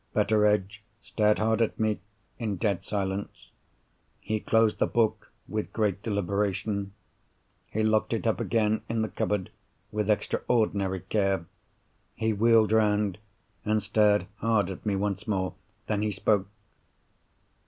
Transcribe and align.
Betteredge 0.15 0.81
stared 0.99 1.37
hard 1.37 1.61
at 1.61 1.79
me, 1.79 1.99
in 2.39 2.55
dead 2.55 2.83
silence. 2.83 3.51
He 4.19 4.39
closed 4.39 4.79
the 4.79 4.87
book 4.87 5.31
with 5.47 5.71
great 5.71 6.01
deliberation; 6.01 6.93
he 7.69 7.83
locked 7.83 8.11
it 8.11 8.25
up 8.25 8.39
again 8.39 8.81
in 8.89 9.03
the 9.03 9.09
cupboard 9.09 9.51
with 9.91 10.09
extraordinary 10.09 11.01
care; 11.01 11.45
he 12.15 12.33
wheeled 12.33 12.71
round, 12.71 13.19
and 13.63 13.83
stared 13.83 14.25
hard 14.37 14.71
at 14.71 14.87
me 14.87 14.95
once 14.95 15.27
more. 15.27 15.53
Then 15.85 16.01
he 16.01 16.09
spoke. 16.09 16.47